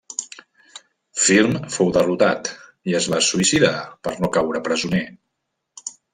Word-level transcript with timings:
Firm 1.25 1.53
fou 1.75 1.91
derrotat 1.97 2.49
i 2.93 2.97
es 3.01 3.09
va 3.15 3.21
suïcidar 3.27 3.75
per 4.09 4.15
no 4.25 4.31
caure 4.39 4.65
presoner. 4.71 5.05